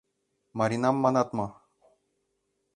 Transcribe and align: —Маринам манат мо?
—Маринам 0.57 0.95
манат 1.03 1.29
мо? 1.37 1.47